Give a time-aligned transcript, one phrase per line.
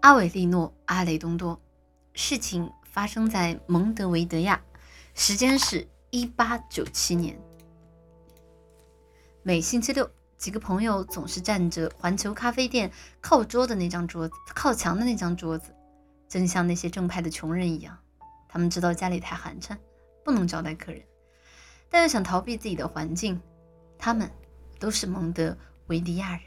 [0.00, 1.60] 阿韦利诺·阿雷东多。
[2.14, 4.60] 事情发生在蒙德维德亚，
[5.14, 7.38] 时间是一八九七年。
[9.42, 12.90] 每星期六，几个朋友总是站着环球咖啡店
[13.20, 15.74] 靠桌的那张桌子，靠墙的那张桌子，
[16.28, 17.98] 正像那些正派的穷人一样。
[18.48, 19.76] 他们知道家里太寒碜，
[20.24, 21.02] 不能招待客人，
[21.90, 23.40] 但又想逃避自己的环境。
[23.98, 24.30] 他们
[24.78, 25.56] 都是蒙德
[25.88, 26.40] 维迪亚人。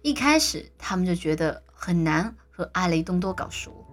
[0.00, 2.34] 一开始，他们就觉得很难。
[2.54, 3.84] 和阿雷东多搞熟。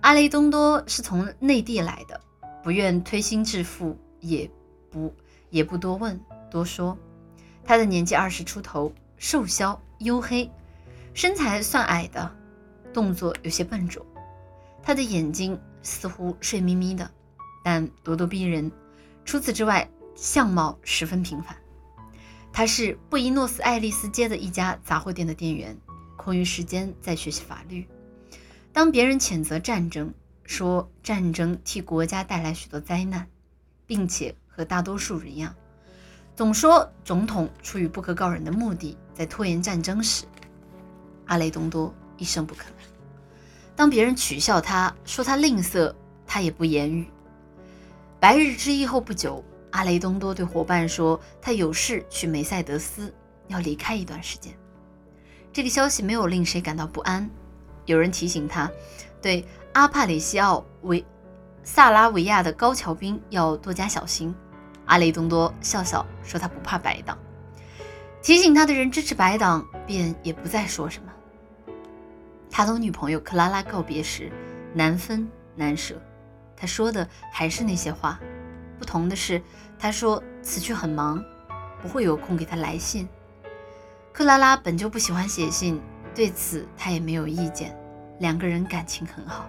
[0.00, 2.20] 阿雷东多是从内地来的，
[2.62, 4.50] 不愿推心置腹，也
[4.90, 5.14] 不
[5.50, 6.20] 也不多问
[6.50, 6.98] 多说。
[7.64, 10.50] 他的年纪二十出头，瘦削黝黑，
[11.14, 12.34] 身材算矮的，
[12.92, 14.04] 动作有些笨拙。
[14.82, 17.08] 他的眼睛似乎睡眯眯的，
[17.62, 18.72] 但咄咄逼人。
[19.24, 21.54] 除此之外，相貌十分平凡。
[22.52, 25.76] 他是布宜诺斯艾利斯街的一家杂货店的店员。
[26.28, 27.88] 空余时间在学习法律。
[28.70, 30.12] 当别人谴责战争，
[30.44, 33.26] 说战争替国家带来许多灾难，
[33.86, 35.54] 并且和大多数人一样，
[36.36, 40.26] 总说总统出于不可告人的目的在拖延战争时，
[41.24, 42.64] 阿雷东多一声不吭。
[43.74, 45.94] 当别人取笑他说他吝啬，
[46.26, 47.06] 他也不言语。
[48.20, 53.14] 白日之役后不久，阿雷东多对伙伴说，他有事去梅赛德斯，
[53.46, 54.52] 要离开一段时间。
[55.52, 57.28] 这个消息没有令谁感到不安。
[57.86, 58.70] 有人提醒他，
[59.20, 61.04] 对阿帕里西奥维
[61.62, 64.34] 萨拉维亚的高桥兵要多加小心。
[64.86, 67.18] 阿雷东多笑笑说：“他不怕白党。”
[68.22, 71.12] 提醒他的人支持白党，便也不再说什么。
[72.50, 74.32] 他同女朋友克拉拉告别时，
[74.74, 76.00] 难分难舍。
[76.56, 78.18] 他说的还是那些话，
[78.78, 79.40] 不同的是，
[79.78, 81.22] 他说此去很忙，
[81.80, 83.08] 不会有空给他来信。
[84.18, 85.80] 克拉拉本就不喜欢写信，
[86.12, 87.78] 对此他也没有意见。
[88.18, 89.48] 两个人感情很好。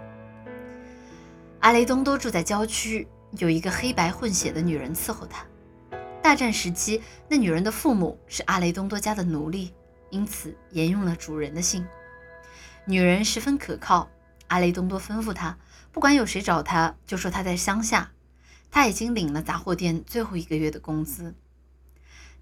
[1.61, 3.07] 阿雷东多住在郊区，
[3.39, 5.43] 有一个黑白混血的女人伺候他。
[6.21, 9.73] 大战时期，那女人的父母是阿雷东多家的奴隶，
[10.11, 11.83] 因此沿用了主人的姓。
[12.85, 14.07] 女人十分可靠。
[14.49, 15.57] 阿雷东多吩咐她，
[15.91, 18.11] 不管有谁找他，就说他在乡下。
[18.69, 21.33] 他已经领了杂货店最后一个月的工资。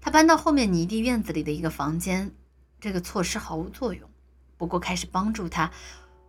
[0.00, 2.32] 他搬到后面泥地院子里的一个房间，
[2.80, 4.08] 这个措施毫无作用，
[4.56, 5.70] 不过开始帮助他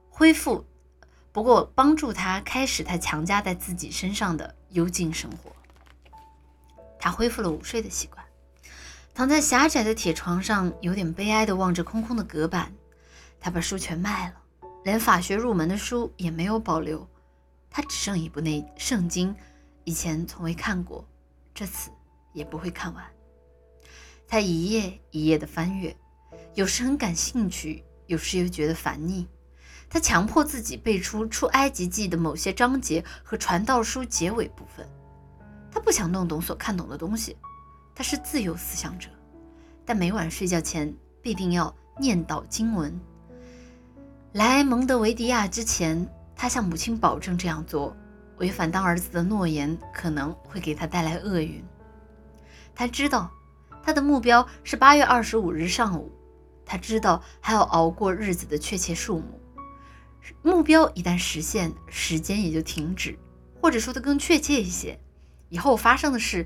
[0.10, 0.66] 恢复，
[1.32, 5.52] 不过帮助他开始他强加在自己身上的幽静生活。
[7.00, 8.26] 他恢复了午睡的习惯，
[9.14, 12.74] 躺在狭窄的铁床上，有点悲哀地望着空空的隔板。
[13.40, 14.36] 他把书全卖了，
[14.84, 17.08] 连法学入门的书也没有保留。
[17.70, 19.34] 他只剩一部那圣经，
[19.86, 21.08] 以前从未看过，
[21.54, 21.90] 这次
[22.34, 23.06] 也不会看完。
[24.32, 25.96] 他一页一页地翻阅，
[26.54, 29.28] 有时很感兴趣，有时又觉得烦腻。
[29.90, 34.88] 他强迫自己背出《出埃及记》的某些章节和《传道书》结尾部分。
[35.72, 37.36] 他不想弄懂所看懂的东西。
[37.96, 39.10] 他是自由思想者，
[39.84, 42.98] 但每晚睡觉前必定要念叨经文。
[44.34, 47.98] 来蒙德维迪亚之前，他向母亲保证这样做，
[48.38, 51.66] 违反当儿子的诺言可能会给他带来厄运。
[52.76, 53.32] 他知道。
[53.90, 56.12] 他的目标是八月二十五日上午，
[56.64, 59.42] 他知道还要熬过日子的确切数目。
[60.44, 63.18] 目标一旦实现，时间也就停止，
[63.60, 65.00] 或者说的更确切一些，
[65.50, 66.46] 以后发生的事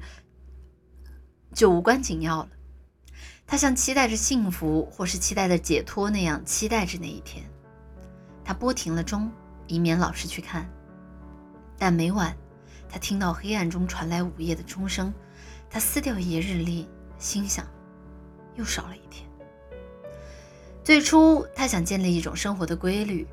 [1.54, 2.50] 就无关紧要了。
[3.46, 7.44] 他像期待着幸福，或是期待着解脱那样期待着那一天。
[8.46, 9.30] 他拨停了钟，
[9.68, 10.66] 以免老师去看。
[11.78, 12.38] 但每晚，
[12.88, 15.14] 他听到黑暗中传来午夜的钟声，
[15.70, 16.88] 他撕掉一页日历。
[17.18, 17.66] 心想，
[18.56, 19.28] 又少了一天。
[20.84, 23.28] 最初，他想建立一种生活的规律。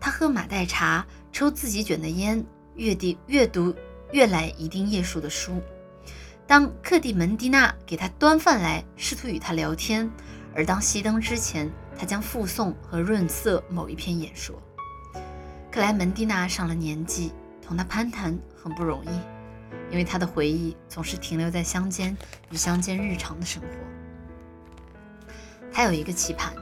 [0.00, 3.74] 他喝马黛茶，抽自己卷的烟，阅地阅读
[4.12, 5.62] 阅览一定页数的书。
[6.46, 10.08] 当克蒂门蒂娜给他端饭来，试图与他聊天；
[10.54, 14.60] 而当熄灯之前，他将附送和润色某一篇演说。
[15.70, 17.32] 克莱门蒂娜上了年纪，
[17.62, 19.33] 同他攀谈很不容易。
[19.90, 22.16] 因为他的回忆总是停留在乡间
[22.50, 23.68] 与乡间日常的生活。
[25.72, 26.52] 他有一个棋盘，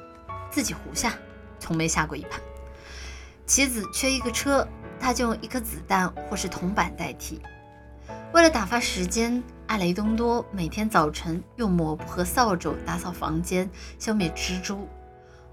[0.50, 1.14] 自己胡下，
[1.58, 2.40] 从没下过一盘。
[3.46, 4.66] 棋子缺一个车，
[4.98, 7.40] 他就用一颗子弹或是铜板代替。
[8.32, 13.68] 为了打发时间，阿雷东多每天早晨用抹布和扫帚打扫房间，
[13.98, 14.88] 消灭蜘蛛。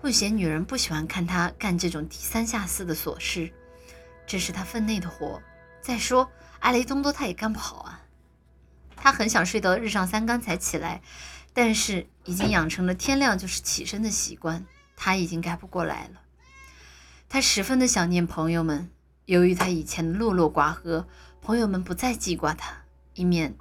[0.02, 3.52] 混血女人不喜欢看他干这种低三下四的琐事，
[4.26, 5.42] 这是他分内的活。
[5.82, 6.30] 再说。
[6.60, 8.02] 阿雷东多他也干不好啊，
[8.96, 11.02] 他很想睡到日上三竿才起来，
[11.54, 14.66] 但是已经养成了天亮就是起身的习惯，
[14.96, 16.22] 他已经改不过来了。
[17.28, 18.90] 他十分的想念朋友们。
[19.26, 21.08] 由于他以前的落落寡合，
[21.40, 22.74] 朋友们不再记挂他，
[23.14, 23.56] 以免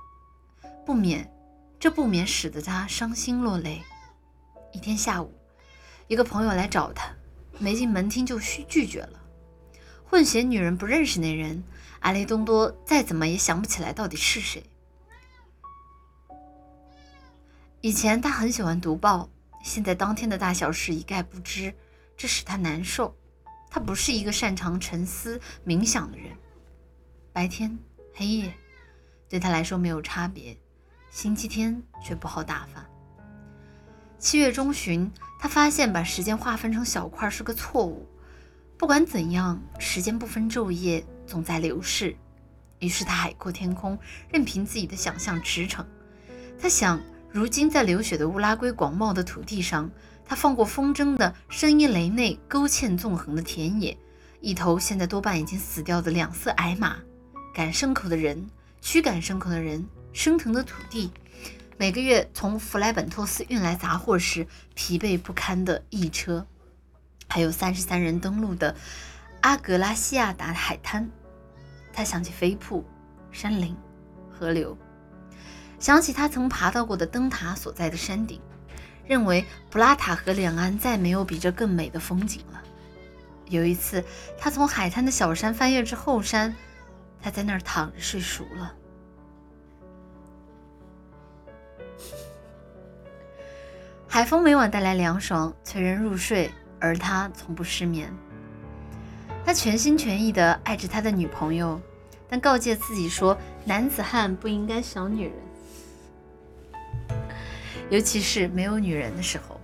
[0.86, 1.30] 不免
[1.78, 3.82] 这不免使得他伤心落泪。
[4.72, 5.30] 一天下午，
[6.06, 7.10] 一个朋友来找他，
[7.58, 9.17] 没进门厅就拒拒绝了。
[10.10, 11.62] 混血女人不认识那人，
[12.00, 14.64] 阿雷东多再怎么也想不起来到底是谁。
[17.82, 19.28] 以前他很喜欢读报，
[19.62, 21.75] 现在当天的大小事一概不知，
[22.16, 23.14] 这使他难受。
[23.70, 26.32] 他不是一个擅长沉思冥想的人，
[27.31, 27.78] 白天
[28.14, 28.54] 黑夜
[29.28, 30.56] 对他来说没有差别，
[31.11, 32.82] 星期天却不好打发。
[34.19, 38.08] 七月中旬，他发现把时间划分成小块是个错误。
[38.78, 42.14] 不管怎样，时间不分昼夜，总在流逝。
[42.78, 43.98] 于是他海阔天空，
[44.30, 45.84] 任凭自己的想象驰骋。
[46.60, 47.00] 他想，
[47.32, 49.90] 如今在流血的乌拉圭广袤的土地上。
[50.25, 53.96] 他放过风筝的声音雷内勾芡纵横的田野，
[54.42, 56.98] 一头现在多半已经死掉的两色矮马，
[57.54, 58.46] 赶牲口的人，
[58.82, 61.10] 驱赶牲口的人，升腾的土地，
[61.78, 66.46] 每个月从弗莱本托斯运来杂货时疲惫不堪的驿车，
[67.28, 68.75] 还有三十三人登陆的
[69.42, 71.08] 阿格拉西亚达海滩。
[71.92, 72.84] 他想起飞瀑、
[73.30, 73.76] 山林、
[74.30, 74.76] 河流，
[75.78, 78.40] 想起他曾爬到过的灯塔所在的山顶。
[79.06, 82.62] 认为布拉塔河两岸再没有比这更美的风景了。
[83.46, 84.04] 有一次，
[84.36, 86.54] 他从海滩的小山翻越至后山，
[87.22, 88.75] 他在那儿躺着睡熟了。
[94.06, 98.12] 海风每晚带来凉爽，催人入睡，而他从不失眠。
[99.44, 101.80] 他全心全意地爱着他的女朋友，
[102.28, 105.32] 但告诫自己说，男子汉不应该想女人。
[107.90, 109.58] 尤其是没有女人的时候，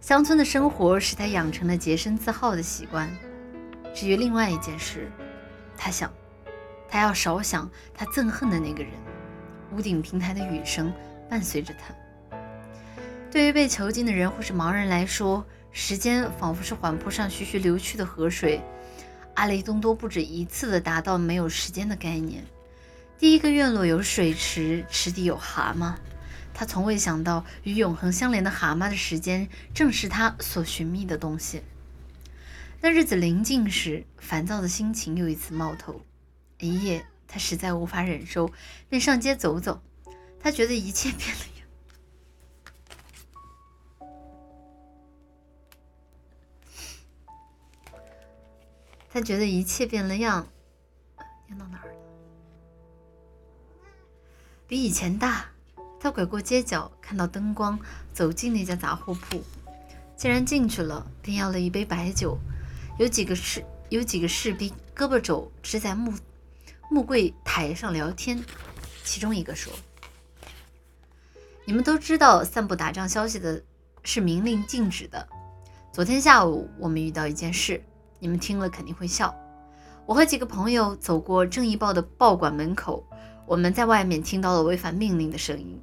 [0.00, 3.08] 乡村的生活使他养成了洁身自好的习惯。
[3.94, 5.10] 至于另外一件事，
[5.76, 6.12] 他想，
[6.88, 8.92] 他要少想他憎恨的那个人。
[9.72, 10.92] 屋顶平台的雨声
[11.28, 11.94] 伴随着他。
[13.30, 18.60] 对于被囚禁的人或是盲人来说，时间仿佛是缓坡上徐徐流去的河水。
[19.34, 22.42] 阿雷东多不止一次地达到没有时间的概念。
[23.18, 25.94] 第一个院落有水池，池底有蛤蟆。
[26.54, 31.62] 他从未想到，与永恒相连的蛤蟆的时间，正是他所寻觅的东西。
[32.80, 36.00] 那日子临近时，烦躁的心情又一次冒头。
[36.58, 38.50] 一夜，他实在无法忍受，
[38.88, 39.82] 便上街走走。
[40.40, 41.42] 他觉得一切变了
[49.10, 50.46] 他觉得一切变了样。
[51.46, 51.94] 念到哪儿了？
[54.66, 55.46] 比以前大。
[55.98, 57.78] 他拐过街角，看到灯光，
[58.12, 59.42] 走进那家杂货铺。
[60.14, 62.38] 既然进去了，便要了一杯白酒。
[62.98, 66.12] 有几个士有几个士兵，胳膊肘支在木
[66.90, 68.40] 木柜台上聊天。
[69.02, 69.72] 其中一个说
[71.64, 73.62] ：“你们都知道，散布打仗消息的
[74.04, 75.26] 是明令禁止的。
[75.92, 77.82] 昨天下午，我们遇到一件事，
[78.18, 79.34] 你们听了肯定会笑。
[80.06, 83.04] 我和几个朋友走过《正义报》的报馆门口，
[83.44, 85.80] 我们在外面听到了违反命令的声音。”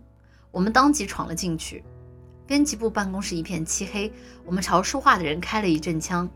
[0.49, 1.83] 我们当即闯了进去，
[2.45, 4.13] 编辑部办公室一片漆黑。
[4.45, 6.29] 我们朝说话的人开了一阵枪。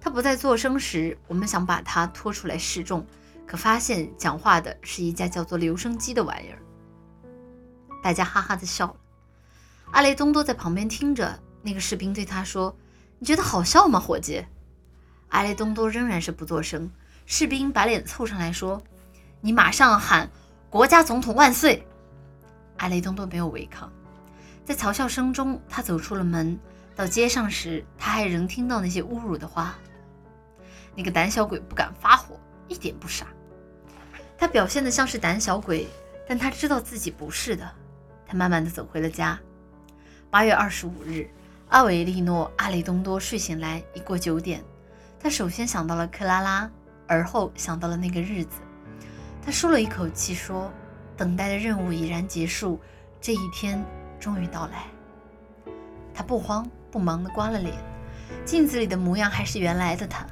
[0.00, 3.06] 他不再作声时，我们想把他拖出来示众，
[3.46, 6.58] 可发现讲话的是一架叫做留声机的玩意儿。
[8.02, 8.96] 大家哈哈的笑了。
[9.92, 11.40] 阿雷东多在旁边听着。
[11.62, 12.76] 那个士兵对他说
[13.18, 14.44] ：“你觉得好笑吗，伙计？”
[15.34, 16.88] 阿雷东多仍然是不作声。
[17.26, 18.80] 士兵把脸凑上来说
[19.42, 20.30] ：“你马上喊
[20.70, 21.84] ‘国家总统万岁’。”
[22.78, 23.90] 阿雷东多没有违抗，
[24.64, 26.56] 在嘲笑声中，他走出了门。
[26.94, 29.74] 到街上时，他还仍听到那些侮辱的话。
[30.94, 32.38] 那个胆小鬼不敢发火，
[32.68, 33.26] 一点不傻。
[34.38, 35.88] 他表现得像是胆小鬼，
[36.28, 37.68] 但他知道自己不是的。
[38.24, 39.36] 他慢慢地走回了家。
[40.30, 41.28] 八月二十五日，
[41.70, 44.62] 阿维利诺·阿雷东多睡醒来已过九点。
[45.24, 46.70] 他首先想到了克拉拉，
[47.08, 48.60] 而后想到了那个日子。
[49.42, 50.70] 他舒了一口气，说。
[51.16, 52.78] 等待的任务已然结束，
[53.20, 53.82] 这一天
[54.20, 54.84] 终于到来。
[56.12, 57.72] 他不慌不忙地刮了脸，
[58.44, 60.26] 镜子里的模样还是原来的他。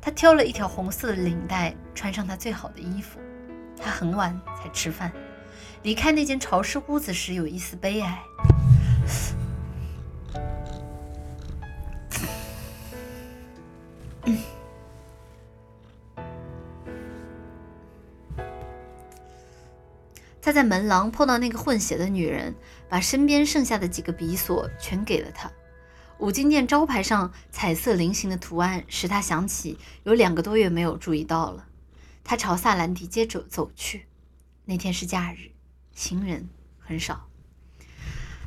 [0.00, 3.18] 他挑了一条红色的领带，穿上他最好的衣服。
[3.76, 5.10] 他很晚才吃饭，
[5.82, 8.22] 离开那间潮湿屋子时有一丝悲哀。
[20.52, 22.54] 在门廊碰到那个混血的女人，
[22.88, 25.50] 把身边剩下的几个笔锁全给了他。
[26.18, 31.66] 五金店招牌上彩色菱形的图案使他想起有两个多月没有注意到了。
[32.22, 34.06] 他朝萨兰迪街走走去，
[34.64, 35.50] 那天是假日，
[35.92, 37.26] 行人很少。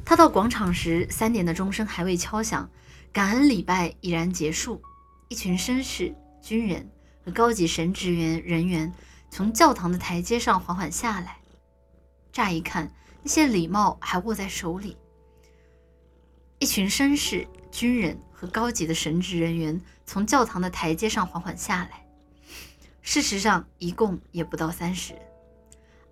[0.05, 2.69] 他到广场时，三点的钟声还未敲响，
[3.11, 4.81] 感恩礼拜已然结束。
[5.27, 6.89] 一群绅士、军人
[7.25, 8.93] 和高级神职员人员
[9.29, 11.39] 从教堂的台阶上缓缓下来。
[12.35, 12.91] 乍一看，
[13.23, 14.97] 那些礼帽还握在手里。
[16.59, 22.05] 一群绅士、军人和高级的神职人员从教堂的台阶上缓缓下来。
[23.01, 25.21] 事实上，一共也不到三十人。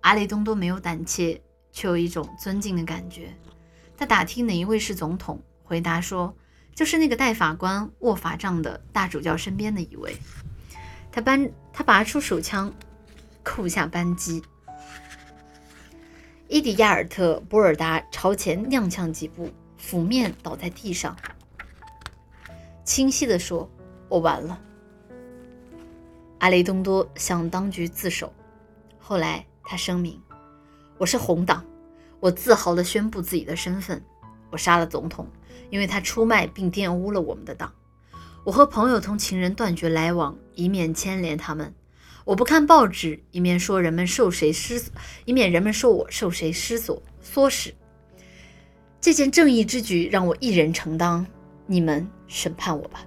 [0.00, 3.36] 阿雷东多没有胆怯，却有一种尊敬的感觉。
[3.94, 6.34] 他打听哪一位是总统，回答说
[6.74, 10.16] ：“就是那个带法官握法杖的大主教身边的一位。”
[11.12, 12.72] 他搬，他拔出手枪，
[13.42, 14.42] 扣下扳机。
[16.48, 21.16] 伊迪亚尔特·波尔达朝前踉跄几步，俯面倒在地上，
[22.84, 23.68] 清晰地说
[24.10, 24.60] ：“我完了。”
[26.40, 28.30] 阿雷东多向当局自首。
[28.98, 30.20] 后来他声明
[30.98, 31.64] ：“我是红党。”
[32.20, 34.02] 我自豪地宣布自己的身份：
[34.50, 35.26] 我杀了总统，
[35.70, 37.72] 因为他出卖并玷污了我们的党。
[38.44, 41.74] 我和朋友同情人断绝来往，以免牵连他们。
[42.24, 44.82] 我不看报纸，以免说人们受谁失，
[45.26, 47.74] 以免人们说我受谁失所唆使。
[49.00, 51.26] 这件正义之举让我一人承担，
[51.66, 53.04] 你们审判我吧。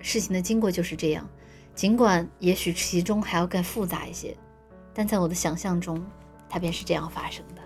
[0.00, 1.28] 事情的经过就是这样，
[1.74, 4.36] 尽管也许其中还要更复杂一些，
[4.92, 6.04] 但在我的想象中，
[6.48, 7.62] 它便是这样发生的。